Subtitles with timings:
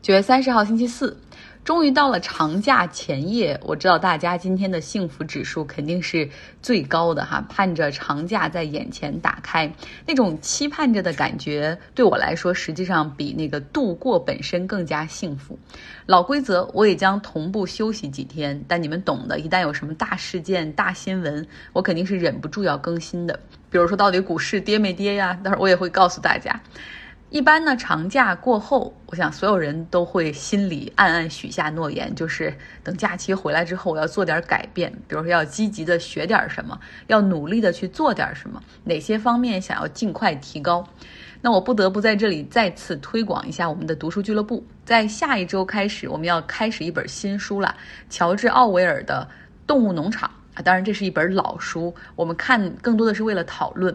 [0.00, 1.18] 九月三十号，星期四，
[1.64, 3.58] 终于到了长假前夜。
[3.64, 6.30] 我知道大家今天的幸福指数肯定是
[6.62, 9.70] 最高的哈，盼着长假在眼前打开，
[10.06, 15.58] 那种期盼着的感觉，对我来说实际上比那个度过本身更加幸福。
[16.06, 19.40] 老规则，我也将同步休息几天，但你们懂的。
[19.40, 23.38] 一旦有什么大事件、大新闻，我肯定是忍不住要更新的。
[23.68, 25.34] 比如说，到底股市跌没跌呀？
[25.42, 26.58] 待会儿我也会告诉大家。
[27.30, 40.82] 一般呢，长假过后，我想所有人都会心里暗暗许下诺言，就是等假期回来之后，我要做点改变，比如说要积极的学点什么，要努力的去做点什么，哪些方面想要尽快提高。
[41.42, 47.76] 那我不得不在这里再次推广一下我们的读书俱乐部，在下一周开始，我们要开始一本新书了，
[48.08, 49.28] 乔治·奥威尔的
[49.66, 53.94] 《动物农场》啊，当然这是一本老书，我们看更多的是为了讨论。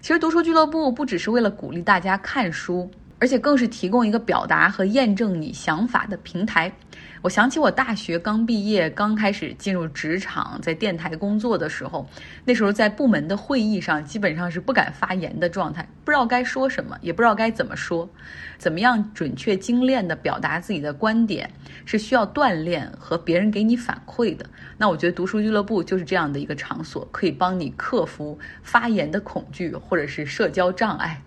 [0.00, 6.72] 其实读书俱乐部不只是为了鼓励大家看书，而且更是提供一个表达和验证你想法的平台。
[7.20, 12.08] 我想起我大学刚毕业，刚开始进入职场，在电台工作的时候，
[12.44, 18.08] 那时候在部门的会议上，基本上是不敢发言的状态，不知道该说什么，也不知道该怎么说，
[18.56, 21.50] 怎么样准确精炼地表达自己的观点，
[21.84, 24.46] 是需要锻炼和别人给你反馈的。
[24.76, 31.20] 那我觉得读书俱乐部就是这样的一个场所，可以帮你克服发言的恐惧或者是社交障碍。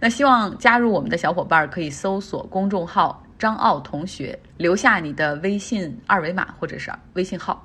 [0.00, 3.22] 那希望加入我们的小伙伴可以搜索公众号。
[3.38, 7.62] 张奥同学，留下你的微信二维码或者是微信号。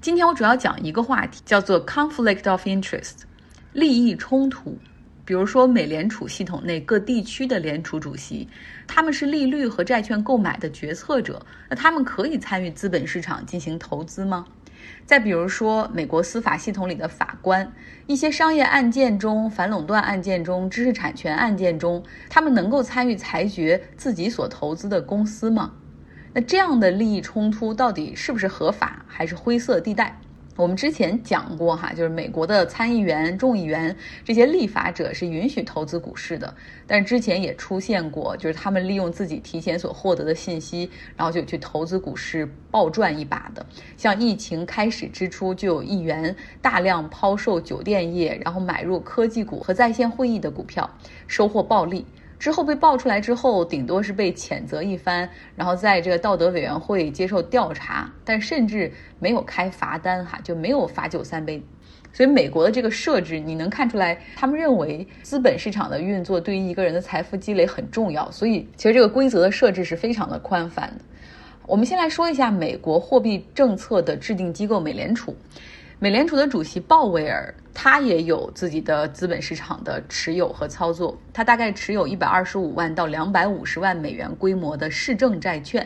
[0.00, 3.22] 今天我主要讲一个话题，叫做 conflict of interest，
[3.72, 4.78] 利益冲突。
[5.24, 8.48] 比如说，美联储系统内各地区的联储主席，
[8.86, 14.46] 他们是利率和债券购买的决策者，那他们可以参与资本市场进行投资吗？
[15.06, 17.72] 再比如说，美国司法系统里的法官，
[18.06, 25.72] 一些商业案件中、反垄断案件中、知识产权案件中，他们能够参与裁决自己所投资的公司吗？
[26.34, 30.20] 那这样的利益冲突到底是不是合法，还是灰色地带？
[30.58, 36.52] 我们之前讲过哈，就是美国的参议员、众议员这些立法者是允许投资股市的，
[36.84, 43.64] 但是之前也出现过，就是他们利用自己提前所获得的信息，然后就去投资股市暴赚一把的。
[43.96, 50.90] 像疫情开始之初，就有议员大量抛售酒店业，然后买入科技股和在线会议的股票，
[51.28, 52.04] 收获暴利。
[52.38, 61.60] 之后被爆出来之后，顶多是被谴责一番，然后在这个道德委员会接受调查，但甚至没有开罚单哈，就没有罚酒三杯。
[62.12, 71.04] 所以美国的这个设置，你能看出来，他们认为资本市场的运作对于一个人的财富积累很重要，所以其实这个规则的设置是非常的宽泛的。
[71.66, 75.36] 我们先来说一下美国货币政策的制定机构美联储。
[76.00, 81.18] 美联储的主席鲍威尔，他也有自己的资本市场的持有和操作。
[81.32, 85.84] 他大概持有一百二十五万到两百五十万美元规模的市政债券。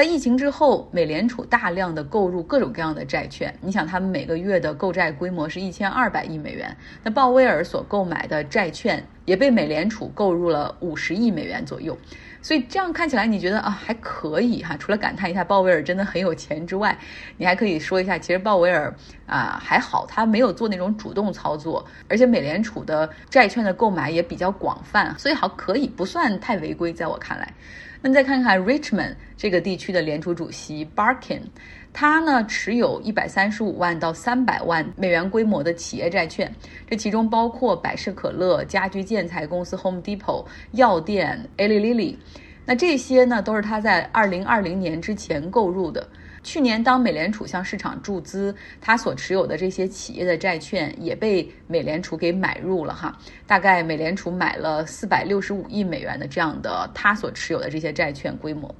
[0.00, 3.54] 在疫情之后，美联储大量的购入各种各样的债券。
[3.60, 6.74] 你想，他们每个月的购债规模是一千二百亿美元。
[7.02, 11.94] 那鲍威尔所购买的债券也被美联储购入了五十亿美元左右。
[12.40, 14.74] 所以这样看起来，你觉得啊还可以哈？
[14.78, 16.96] 除了感叹一下鲍威尔真的很有钱之外，
[17.36, 18.96] 你还可以说一下，其实鲍威尔
[19.26, 27.52] 啊还好，他没有做那种主动操作，而且美联储的债券的购买也比较广泛，所以好可以不算太违规，在我看来。
[28.02, 31.42] 那再看看 Richmond 这个地区的联储主席 Barkin。
[31.92, 36.54] 他呢持有一百三十五万到三百万美元规模的企业债券，
[36.88, 42.16] 这其中包括百事可乐、家居建材公司 Home Depot、药店 Ali Lilly，
[42.64, 46.08] 那这些呢都是他在二零二零年之前购入的。
[46.42, 53.16] 去年当美联储向市场注资，他所持有的这些企业的债券也被美联储给买入了哈。
[53.46, 58.74] 大概美联储买了四百六十五亿美元的这样的他所持有的这些债券规模，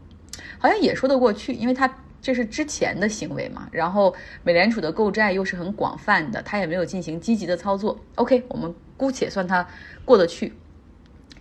[0.59, 1.93] 好像也说得过去，因为他。
[2.23, 3.67] 这是之前的行为嘛？
[3.73, 7.99] 然后美联储的购债又是很广泛的，他也没有进行积极的操作。
[8.17, 9.67] OK，我们姑且算他
[10.05, 10.53] 过得去。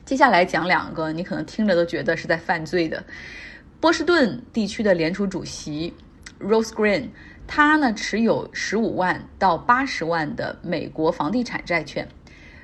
[0.06, 3.03] 接下来讲两个你可能听着都觉得是在犯罪的。
[3.81, 5.94] 波士顿地区的联储主席
[6.39, 7.09] Rose Green，
[7.45, 12.07] 他呢持有十五万到八十万的美国房地产债券。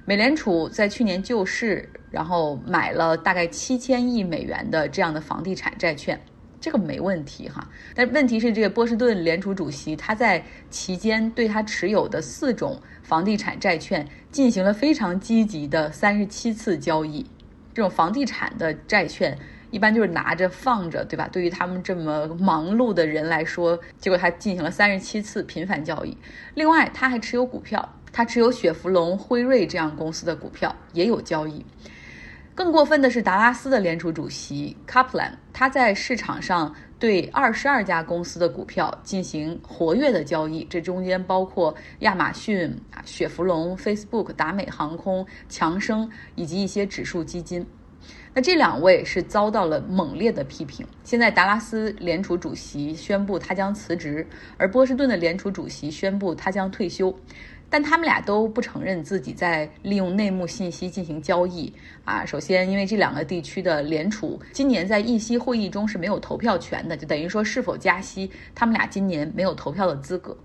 [0.06, 6.20] 美联储在去年救市，然后买了大概七千亿美元的这样的房地产债券。
[6.62, 17.24] 这个没问题哈，但问题是这个波士顿联储主席他在期间对他持有的四种房地产债券进行了非常积极的三十七次交易。
[17.72, 19.38] 这种房地产的债券
[19.76, 21.28] 一般就是拿着放着，对吧？
[21.34, 26.18] 对于他们这么忙碌的人来说，结果他进行了三十七次频繁交易。
[26.54, 31.62] 另外，他还持有股票，他持有雪佛龙、辉瑞这样公司的股票也有交易。
[32.56, 42.74] 更过分的是，达拉斯的联储主席 Kaplan，他在市场上对二十二家公司的股票进行活跃的交易，这中间包括亚马逊、
[43.04, 47.68] 雪佛龙、Facebook、达美航空、强生以及一些指数基金。
[48.34, 50.86] 那这两位是遭到了猛烈的批评。
[51.04, 57.14] 现在达拉斯联储主席宣布他将辞职，而波士顿的联储主席宣布他将退休。
[57.68, 61.74] 但他们俩都不承认自己在利用内幕信息进行交易
[62.06, 62.24] 啊。
[62.24, 70.38] 首先，因为这两个地区的联储今年在议息会议中是没有投票权的，就等于说是否加息，他们俩今年没有投票的资格。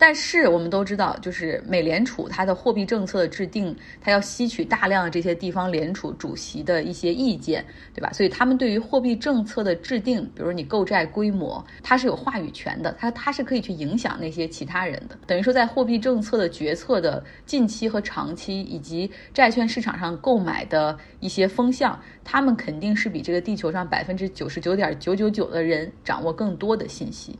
[0.00, 7.62] 但是我们都知道，就是美联储它的货币政策的制定，它要吸取大量的这些地方联储主席的一些意见，
[7.94, 8.10] 对吧？
[8.10, 15.18] 所以他们对于货币政策的制定，比如你购债规模，它是有话语权的，它它是可以去影响那些其他人的。
[15.26, 27.38] 等于说，在货币政策的决策的近期和长期，以及债券市场上购买的一些风向，他们肯定是比这个地球上百分之九十九点九九九的人掌握更多的信息。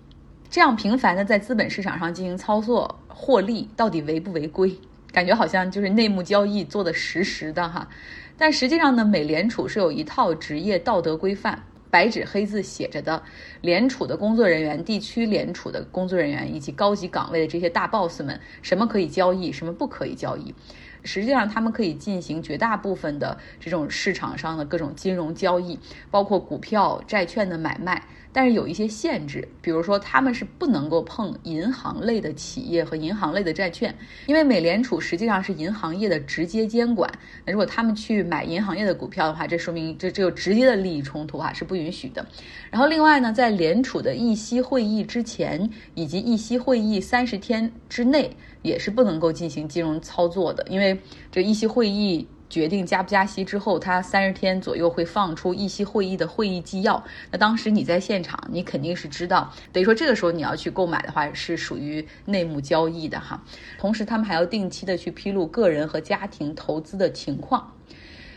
[0.51, 4.77] 这样频繁的在资本市场上进行操作获利，到底违不违规？
[5.13, 7.89] 感觉好像就是内幕交易做的实实的哈。
[8.37, 13.23] 但实际上呢，美联储是有一套职业道德规范，白纸黑字写着的。
[13.61, 20.53] 联储的工作人员、地区联储的工作人员以及高级岗位的这些大 boss 们，什么可以交易，什么不可以交易。
[21.03, 25.79] 实际上，他们可以进行绝大部分的这种市场上的各种金融交易，
[26.11, 28.03] 包括股票、债券的买卖。
[28.33, 33.93] 但是有一些限制，比如说他们是不能够碰银行类的企业和银行类的债券，
[34.27, 37.11] 因为美联储实际上是银行业的直接监管。
[37.45, 42.25] 那如果他们去买银行业的股票的话，这说明这这有直接的利益冲突啊，是不允许的。
[42.71, 50.99] 然后另外呢，在联储的议息会议之前以及议息会议三十天之内，也是不能够进行金融操作的，因为
[51.31, 52.27] 这议息会议。
[52.51, 57.01] 决定加不加息之后，他三十天左右会放出议息会议的会议纪要。
[57.31, 59.55] 那当时你在现场，你肯定是知道。
[59.73, 63.41] 等于说这个时候你要去购买的话，是属于内幕交易的哈。
[63.79, 67.73] 同时，他们还要定期的去披露个人和家庭投资的情况。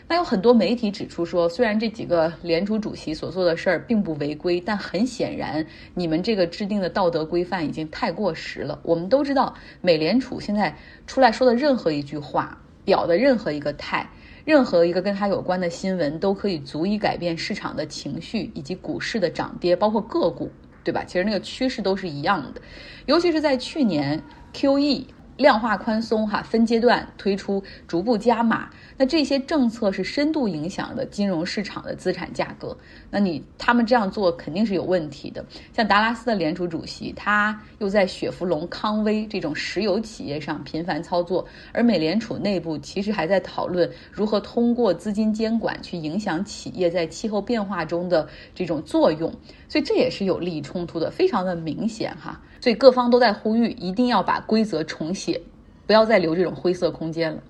[0.08, 8.80] 那有很多媒体指出说，虽然这几个联储主席所做的事儿并不违规，但很显然，你们这个制定的道德规范已经太过时了。
[8.84, 10.76] 我们都知道，美联储现在
[11.08, 12.60] 出来说的任何一句话。
[12.86, 14.06] 表的任何一个态，
[14.44, 20.52] 任何一个跟它有关的新闻，都可以足以改变市场的情绪以及股市的涨跌，包括个股，
[20.84, 21.02] 对吧？
[21.06, 22.62] 其实那个趋势都是一样的，
[23.06, 24.22] 尤其是在去年
[24.54, 25.06] QE。
[25.38, 28.70] 量化宽松哈，分阶段推出，逐步加码。
[28.96, 32.78] 那这些政策是深度影响的金融市场的资产价格。
[33.10, 35.44] 那你他们这样做肯定是有问题的。
[35.74, 49.34] 像达拉斯的联储主席，他又在雪佛龙、康威这种石油企业上频繁操作，而美联储内部其实还在讨论如何通过资金监管去影响企业在气候变化中的这种作用。
[49.68, 52.40] 所以这也是有利益冲突的，非常的明显哈。
[52.62, 55.42] 所以各方都在呼吁，一定要把规则重新且，
[55.88, 57.42] 不要再留这种灰色空间了。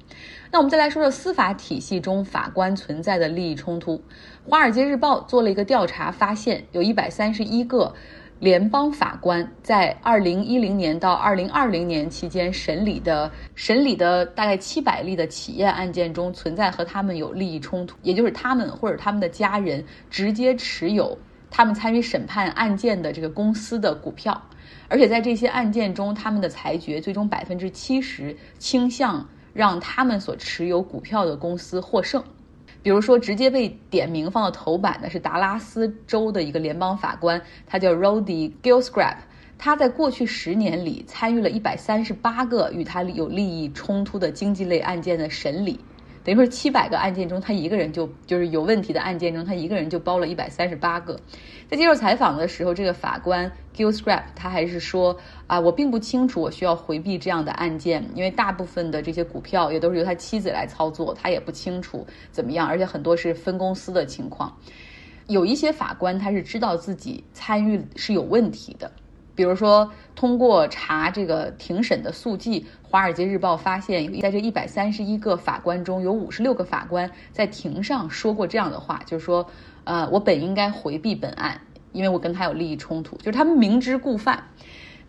[0.52, 3.96] 那我们再来说说司法体系中法官存在的利益冲突。
[4.48, 7.92] 《华尔街日报》做了一个调查，发现有一百三十一个
[8.40, 21.18] 联邦法官在二零一零年到二零二零年期间审理的审理的大概七百例的企业案件中，存在和他们有利益冲突，也就是他们或者他们的家人直接持有
[21.54, 24.42] 他们参与审判案件的这个公司的股票。
[24.90, 29.24] 而且在这些案件中，他们的裁决最终百分之七十倾向
[29.54, 32.22] 让他们所持有股票的公司获胜。
[32.82, 39.18] 比如说，直接被点名放到头版的是达拉斯州的一个联邦法官，他叫 Rody Gilscrap，
[39.58, 45.80] 他在过去十年里参与了一百三十八个与他有利益冲突的经济类案件的审理。
[46.24, 51.20] 等于说，七百个案件中，他一个人就就是有问题的案件中，他一个人就包了一百三十八个。
[51.70, 64.56] 在接受采访的时候，这个法官 Gilscrap 他还是说啊，我并不清楚我需要回避这样的案件，因为大部分的这些股票也都是由他妻子来操作，他也不清楚怎么样，而且很多是分公司的情况。
[65.28, 68.90] 有一些法官他是知道自己参与是有问题的。
[69.36, 79.46] 比如说，通过查这个庭审的速记，《华尔街日报》发现，在这一百三十一个法官中，有五十六个法官在庭上说过这样的话，就是说，
[79.84, 81.60] 呃，我本应该回避本案，
[81.92, 84.44] 因为我跟他有利益冲突，就是他们明知故犯。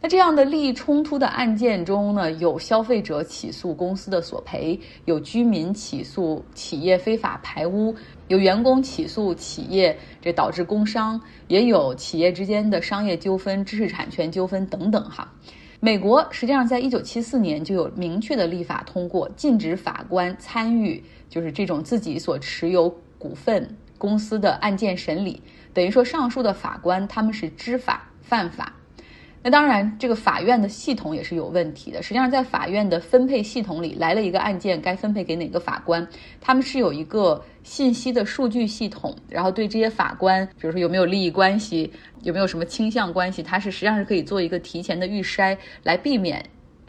[0.04, 7.94] 那这样的利益冲突的案件中呢，有消费者起诉公司的索赔，有居民起诉企业非法排污，
[8.28, 11.18] 有员工起诉企业这导致工伤，
[11.48, 15.26] 也有企业之间的商业纠纷、知识产权纠纷等等哈。
[15.80, 22.94] 美国实际上在一九七四年就有明确的立法通过，禁止法官参与就是这种自己所持有。
[23.16, 25.40] 股份公司的案件审理，
[25.72, 28.70] 等于说上述的法官他们是知法犯法。
[29.46, 32.02] 那当然，这个法院的系统也是有问题的。
[32.02, 36.08] 实际上，在法院的分配系统里，来了一个案件，该分配给哪个法官，
[36.40, 46.42] 他们是有一个信息的数据系统，然后对这些法官，比如说有没有利益关系，有没有什么倾向关系，它是实际上是可以做一个提前的预筛，来避免。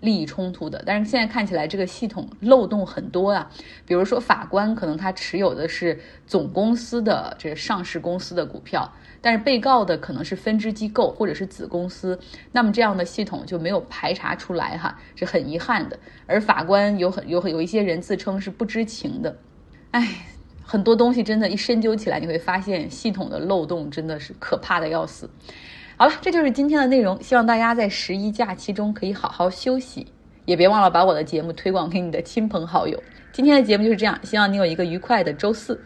[0.05, 3.51] 利益冲突的，但是现在看起来这个系统漏洞很多啊。
[3.85, 12.17] 比如说法官可能他持有的是总公司的这上市公司的股票，但是被告的可能是分支机构或者是子公司，
[12.53, 15.99] 那么这样的系统就没有排查出来哈，是很遗憾的。
[16.25, 19.35] 而法官有很有很有一些人自称是不知情的，
[19.91, 20.25] 哎，
[20.63, 25.29] 很多东西真的，一深究起来你会发现系统的漏洞真的是可怕的要死。
[25.97, 27.21] 好了，这就是今天的内容。
[27.23, 30.05] 希望大家在十一假期中可以好好休息，
[30.43, 33.01] 也别忘了把我的节目推广给你的亲朋好友。
[33.31, 35.81] 今天的节目就是这样，希望你有一个愉快的周四。